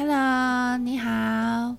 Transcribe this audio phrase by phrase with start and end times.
[0.00, 1.74] Hello，你好，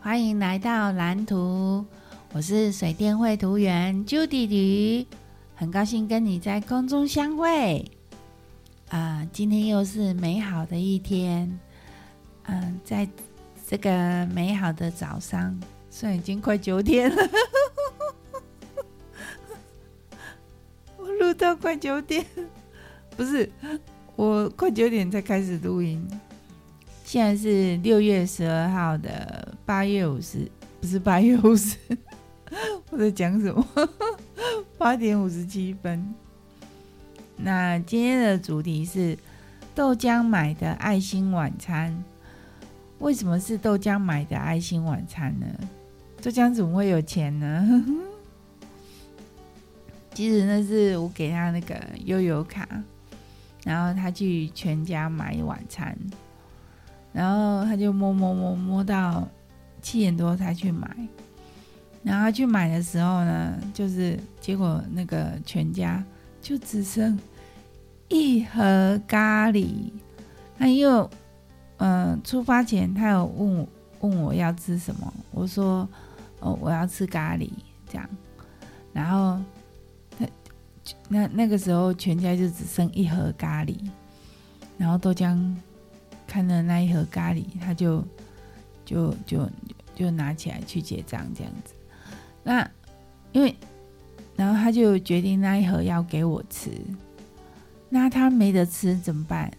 [0.00, 1.84] 欢迎来到蓝图。
[2.32, 5.04] 我是水电绘图员 Judy，
[5.54, 7.84] 很高兴跟你在空中相会。
[8.88, 11.60] 啊、今天又是美好的一天。
[12.44, 13.06] 嗯、在
[13.68, 15.54] 这个美好的早上，
[15.90, 17.28] 虽然已经快九点了，
[20.96, 22.24] 我录到快九点，
[23.14, 23.52] 不是，
[24.16, 26.08] 我快九点才开始录音。
[27.08, 30.46] 现在是六月十二号的八月五十，
[30.78, 31.74] 不是八月五十，
[32.92, 33.66] 我在讲什么？
[34.76, 36.14] 八点五十七分。
[37.34, 39.16] 那今天的主题是
[39.74, 42.04] 豆浆买的爱心晚餐。
[42.98, 45.46] 为什么是豆浆买的爱心晚餐呢？
[46.20, 47.86] 豆浆怎么会有钱呢？
[50.12, 52.68] 其实那是我给他那个悠游卡，
[53.64, 55.96] 然后他去全家买晚餐。
[57.12, 59.26] 然后他就摸摸摸摸到
[59.82, 60.88] 七点多才去买，
[62.02, 66.04] 然后去买的时候呢，就是结果那个全家
[66.40, 67.18] 就只剩
[68.08, 69.90] 一盒咖喱。
[70.58, 71.08] 他又
[71.78, 73.68] 嗯、出发前他有问我
[74.00, 75.88] 问我要吃什么，我说
[76.40, 77.48] 哦我要吃咖喱
[77.88, 78.08] 这样，
[78.92, 79.40] 然后
[80.18, 80.26] 他
[81.08, 83.76] 那那个时候全家就只剩一盒咖喱，
[84.76, 85.54] 然后豆浆。
[86.28, 88.04] 看了那一盒咖喱，他就
[88.84, 89.50] 就就
[89.96, 91.74] 就拿起来去结账这样子。
[92.44, 92.70] 那
[93.32, 93.56] 因为，
[94.36, 96.70] 然后他就决定那一盒要给我吃。
[97.88, 99.50] 那他没得吃怎么办？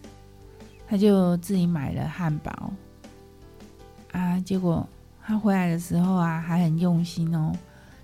[0.88, 2.72] 他就自己买了汉堡。
[4.12, 4.88] 啊，结果
[5.22, 7.52] 他回来的时候啊，还很用心哦，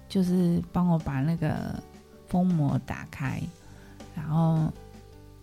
[0.08, 1.80] 就是帮我把那个
[2.28, 3.40] 封膜打开，
[4.14, 4.72] 然后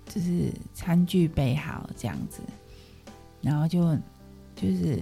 [0.05, 2.41] 就是餐具备好这样子。
[3.43, 3.95] 然后就
[4.55, 4.99] 就是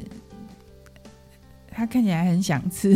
[1.70, 2.92] 他看起来很想吃，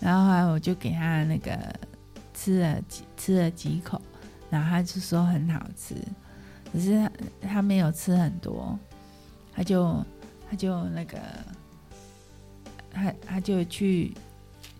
[0.00, 1.52] 然后后来我就给他那个
[2.32, 4.00] 吃了几吃了几口，
[4.50, 5.94] 然后他就说很好吃，
[6.72, 7.12] 可是他
[7.48, 8.78] 他没有吃很多，
[9.54, 10.02] 他就
[10.48, 11.18] 他就那个
[12.90, 14.14] 他他就去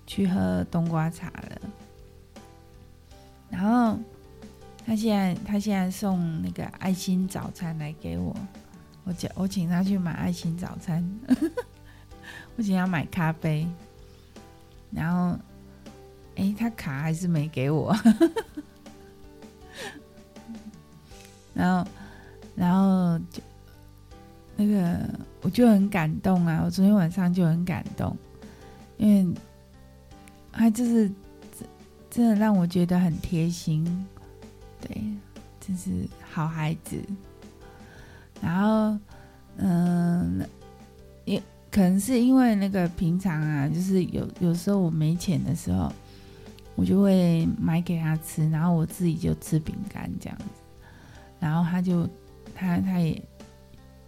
[0.06, 1.60] 去喝冬瓜茶了，
[3.50, 3.98] 然后
[4.86, 8.34] 他现在他现在送那个爱心早餐来给我。
[9.04, 11.04] 我叫我请他去买爱心早餐，
[12.56, 13.66] 我请他买咖啡，
[14.90, 15.36] 然后，
[16.36, 17.92] 哎、他卡还是没给我，
[21.52, 21.90] 然后，
[22.54, 23.42] 然后就
[24.56, 25.00] 那个
[25.40, 26.62] 我就很感动啊！
[26.64, 28.16] 我昨天晚上就很感动，
[28.98, 29.34] 因为
[30.52, 31.10] 他就是
[32.08, 34.06] 真的让我觉得很贴心，
[34.80, 35.02] 对，
[35.60, 37.02] 真是好孩子。
[38.42, 38.98] 然后，
[39.58, 40.44] 嗯，
[41.24, 45.92] 也可能是因为那个平常啊，就是有有时候我没钱的时候，
[46.74, 50.44] 我就会买给他吃，然后我自己就吃饼干这样子。
[51.38, 52.08] 然后他就
[52.52, 53.22] 他他也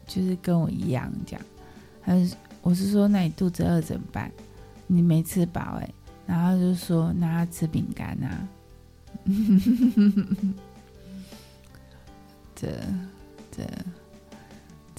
[0.05, 1.47] 就是跟我一样这样，
[2.03, 4.28] 他就我是说，那你肚子饿怎么办？
[4.89, 5.95] 你没吃饱哎、欸，
[6.27, 8.49] 然后就说那他吃饼干啊，
[12.56, 12.69] 这
[13.53, 13.62] 这。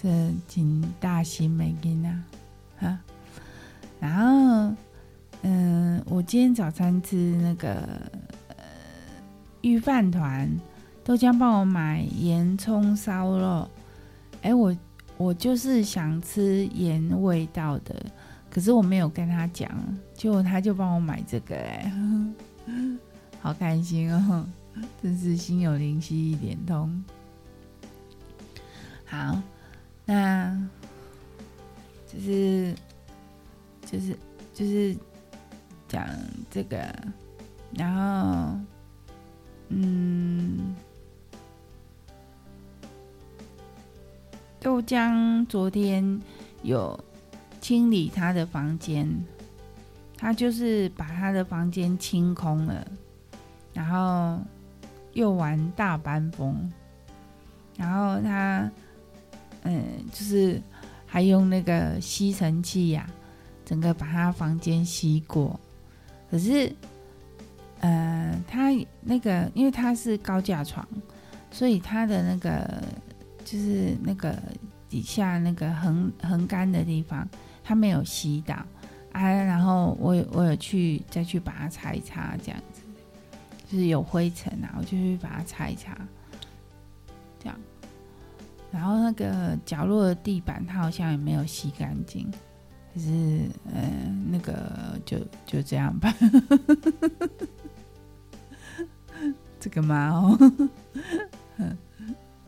[0.06, 2.24] 这挺大心没给呢，
[2.78, 3.00] 哈。
[4.00, 4.76] 然后，
[5.42, 7.74] 嗯，我今天早餐吃那个
[8.50, 8.56] 呃
[9.62, 10.48] 御饭团，
[11.04, 13.68] 豆浆帮我买盐葱烧肉。
[14.44, 14.78] 哎，我
[15.18, 18.06] 我就是想吃盐味道的，
[18.52, 19.68] 可是我没有跟他讲，
[20.14, 21.92] 结果他就帮我买这个，哎，
[23.42, 24.46] 好开心哦，
[25.02, 27.04] 真是心有灵犀一点通。
[29.08, 29.42] 好。
[30.08, 30.56] 那，
[32.08, 32.76] 就是，
[33.84, 34.16] 就是，
[34.54, 34.96] 就是
[35.88, 36.08] 讲
[36.52, 36.78] 这个，
[37.74, 38.60] 然后，
[39.70, 40.76] 嗯，
[44.60, 46.22] 豆浆昨天
[46.62, 47.04] 有
[47.60, 49.10] 清理他的房间，
[50.16, 52.88] 他就是把他的房间清空了，
[53.74, 54.40] 然后
[55.14, 56.72] 又玩大班风，
[57.76, 58.70] 然后他。
[59.66, 60.62] 嗯，就是
[61.06, 63.06] 还用那个吸尘器呀，
[63.66, 65.60] 整个把他房间吸过。
[66.30, 66.72] 可是，
[67.80, 68.70] 呃，他
[69.02, 70.88] 那个因为他是高架床，
[71.52, 72.84] 所以他的那个
[73.44, 74.36] 就是那个
[74.90, 77.28] 底下那个横横杆的地方，
[77.64, 78.56] 他没有吸到
[79.12, 79.22] 啊。
[79.22, 82.82] 然后我我有去再去把它擦一擦，这样子，
[83.68, 85.98] 就是有灰尘啊，我就去把它擦一擦，
[87.40, 87.60] 这样。
[88.76, 92.30] 然后那个角落的地板，他好像也没有吸干净，
[92.94, 93.90] 可是、呃，
[94.30, 96.14] 那个就就这样吧。
[99.62, 100.38] 这个猫，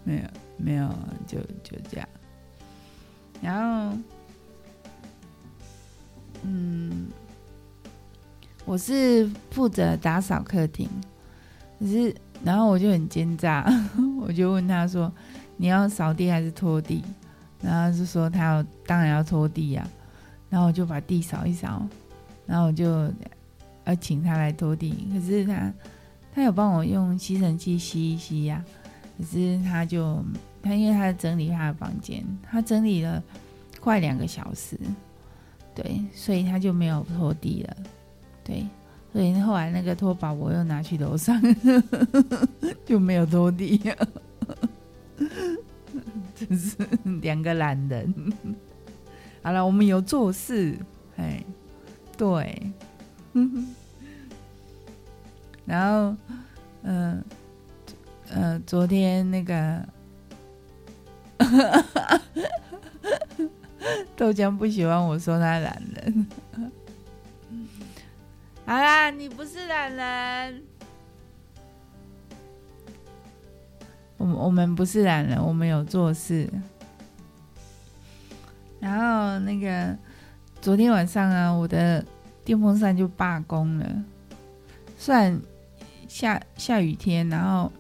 [0.04, 0.24] 没有
[0.58, 0.90] 没有，
[1.26, 2.06] 就就这样。
[3.42, 3.98] 然后，
[6.44, 7.08] 嗯，
[8.66, 10.90] 我是负责打扫客厅，
[11.80, 12.14] 可是
[12.44, 13.66] 然后我就很奸诈，
[14.20, 15.10] 我就问他说。
[15.58, 17.04] 你要扫地还是拖地？
[17.62, 19.90] 然后就说他要，当然要拖地呀、啊。
[20.50, 21.86] 然后我就把地扫一扫，
[22.46, 23.12] 然后我就
[23.84, 25.08] 要请他来拖地。
[25.12, 25.74] 可是他，
[26.34, 29.18] 他有帮我用吸尘器吸一吸呀、啊。
[29.18, 30.24] 可是他就
[30.62, 33.22] 他因为他在整理他的房间，他整理了
[33.82, 34.80] 快两个小时，
[35.74, 37.78] 对，所以他就没有拖地了。
[38.44, 38.66] 对，
[39.12, 41.42] 所以后来那个拖把我又拿去楼上，
[42.86, 44.08] 就没有拖地了。
[46.40, 46.76] 真是
[47.22, 48.14] 两个懒人。
[49.44, 50.78] 好了，我们有做事，
[51.16, 51.44] 哎，
[52.18, 52.72] 对，
[55.66, 56.16] 然后，
[56.84, 57.24] 嗯、
[58.30, 59.88] 呃，昨天那个
[64.16, 66.28] 豆浆不喜欢我说他懒人。
[68.66, 70.67] 好啦，你不是懒人。
[74.18, 76.50] 我们我们不是懒人，我们有做事。
[78.80, 79.96] 然后那个
[80.62, 82.04] 昨天晚上啊，我的
[82.44, 84.04] 电风扇就罢工了。
[84.98, 85.40] 虽然
[86.08, 87.72] 下下雨天，然后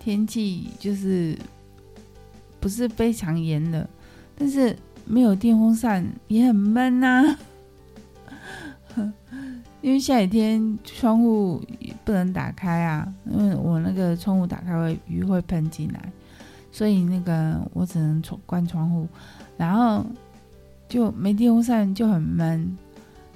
[0.00, 1.36] 天气就是
[2.60, 3.86] 不是非常炎热，
[4.36, 7.36] 但是没有电风扇也很闷呐。
[9.82, 11.62] 因为下雨天窗户
[12.06, 16.00] 不能打开啊，因为我那个窗户打开会鱼会喷进来，
[16.70, 19.08] 所以那个我只能关窗户，
[19.56, 20.06] 然后
[20.88, 22.78] 就没电风扇就很闷，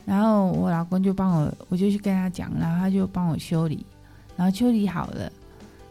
[0.07, 3.85] 然后我老公就帮我，我就去跟他讲，然后他就帮我修理，
[4.37, 5.29] 然后修理好了，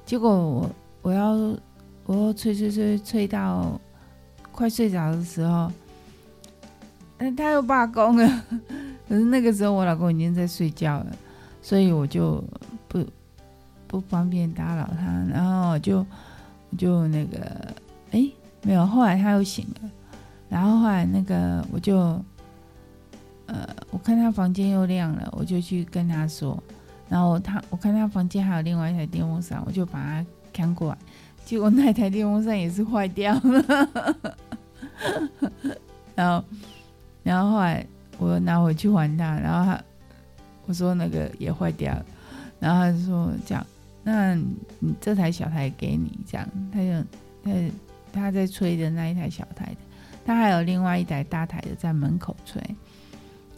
[0.06, 0.70] 结果我
[1.02, 1.32] 我要
[2.06, 3.78] 我要吹吹吹吹到
[4.54, 5.70] 快睡着的时候，
[7.18, 8.44] 嗯，他又罢工了。
[9.10, 11.08] 可 是那个时候我老公已经在睡觉了，
[11.62, 12.44] 所以我就
[13.90, 16.06] 不方便打扰他，然后就
[16.78, 17.38] 就那个
[18.12, 18.32] 哎
[18.62, 19.90] 没有，后来他又醒了，
[20.48, 21.98] 然后后来那个我就
[23.48, 26.58] 呃我看他房间又亮了，我就去跟他说，
[27.10, 30.98] 然后他我看他房间还有另外一台电风扇，我就把他扛过来，
[31.44, 33.88] 结果那台电风扇也是坏掉了，
[36.16, 36.46] 然后
[37.24, 37.86] 然后后来。
[38.22, 39.82] 我拿回去还他，然后他
[40.66, 42.06] 我说那个也坏掉了，
[42.60, 43.66] 然后他就说这样，
[44.04, 47.04] 那你这台小台给你这样，他就
[47.44, 47.52] 他
[48.12, 49.78] 他在吹的那一台小台的，
[50.26, 52.62] 他还有另外一台大台的在门口吹，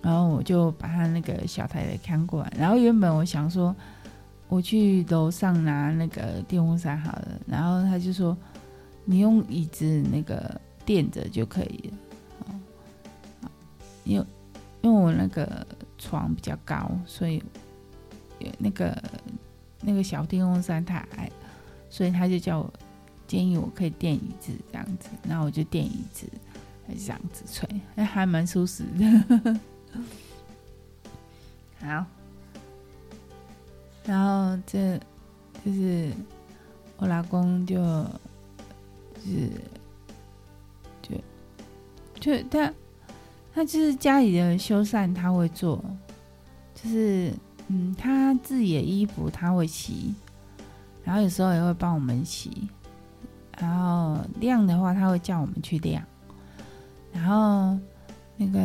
[0.02, 3.76] 然后我就把他那个小台的看过来，然后原本我想说
[4.50, 8.38] 我去楼上拿那个电风扇好了，然后他就说
[9.06, 11.98] 你用椅子那个垫着就可以了，
[12.48, 13.50] 哦，
[14.04, 14.26] 因为。
[14.84, 15.64] 因为我那个
[16.00, 17.38] 床比较高，所以
[18.40, 19.00] 有那个
[19.82, 21.34] 那个小电风扇太矮了，
[21.90, 22.74] 所以他就叫我
[23.28, 26.28] 建议我可以垫椅子这样子，然后我就垫椅子，
[26.88, 29.60] 还这样子吹，哎，还蛮舒适的。
[31.82, 32.06] 好，
[34.06, 35.00] 然后这
[35.66, 36.12] 就是
[36.98, 37.78] 我老公，就
[39.24, 39.50] 是
[41.02, 41.16] 就
[42.20, 42.74] 就他。
[43.54, 45.84] 他就是家里的修缮，他会做，
[46.74, 47.34] 就是
[47.74, 50.14] 嗯，他自己的衣服他会洗，
[51.06, 52.68] 然后有时候也会帮我们洗，
[53.58, 56.04] 然后晾的话他会叫我们去晾，
[57.14, 57.80] 然后
[58.36, 58.60] 那个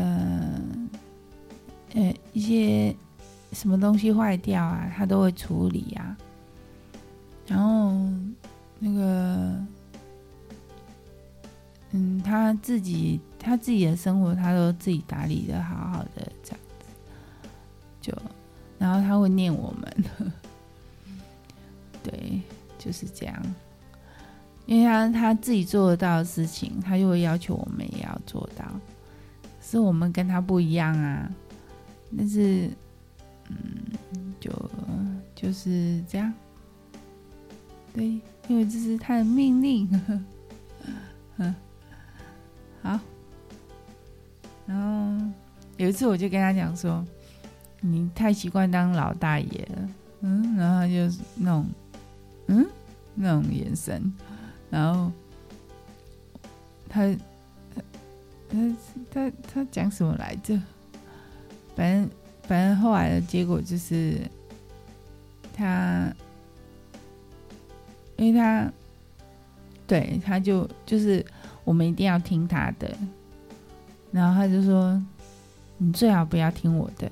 [1.94, 2.92] 呃一些
[3.52, 6.16] 什么东西坏掉啊，他都会处理啊，
[7.46, 7.94] 然后
[8.80, 9.64] 那个
[11.92, 13.20] 嗯，他自己。
[13.38, 16.32] 他自己的生活，他都自己打理的好好的，
[18.78, 20.04] 然后他会念我们，
[22.02, 22.40] 对，
[22.78, 23.42] 就是这样，
[24.66, 28.64] 因为他他自己做得到的事情，他就会要求我们也要做到，
[29.60, 31.30] 是我们跟他不一样啊，
[32.16, 32.70] 但是，
[33.48, 34.50] 嗯，就
[35.34, 36.32] 就是这样，
[37.92, 39.88] 对，因为这是他的命令，
[41.38, 41.54] 嗯，
[42.82, 43.00] 好。
[44.66, 45.26] 然后
[45.76, 47.06] 有一次，我就跟他讲说
[47.80, 49.88] ：“你太习惯当老大爷了。”
[50.22, 51.66] 嗯，然后他就那种，
[52.46, 52.66] 嗯，
[53.14, 54.12] 那种眼神。
[54.70, 55.12] 然后，
[56.88, 57.14] 他
[58.48, 58.76] 他
[59.10, 60.60] 他他讲什么来着？
[61.76, 62.10] 反正
[62.42, 64.18] 反正后来的结果就是
[65.52, 66.10] 他，
[68.16, 68.72] 因为他
[69.86, 71.24] 对他就就是
[71.62, 72.90] 我们一定要听他的，
[74.10, 75.00] 然后他就说
[75.76, 77.08] ：“你最好不要听我的。”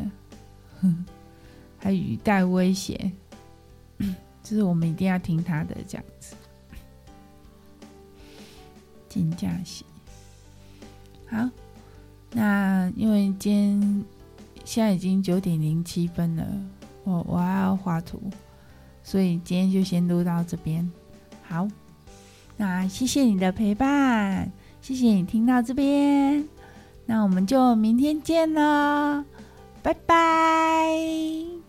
[1.78, 3.12] 还语带威胁，
[4.42, 6.34] 就是我们一定要听他的这样子。
[9.08, 9.84] 金假期，
[11.26, 11.48] 好，
[12.32, 14.04] 那因为今天
[14.64, 16.44] 现在已经九点零七分了，
[17.04, 18.20] 我我还要画图，
[19.04, 20.90] 所以今天就先录到这边。
[21.44, 21.68] 好，
[22.56, 24.50] 那谢谢你的陪伴，
[24.80, 26.44] 谢谢你听到这边，
[27.06, 29.24] 那我们就明天见喽，
[29.84, 31.63] 拜拜。